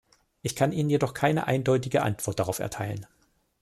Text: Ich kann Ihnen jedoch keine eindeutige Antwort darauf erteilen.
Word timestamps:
Ich 0.41 0.55
kann 0.55 0.71
Ihnen 0.71 0.89
jedoch 0.89 1.13
keine 1.13 1.45
eindeutige 1.45 2.01
Antwort 2.01 2.39
darauf 2.39 2.57
erteilen. 2.57 3.05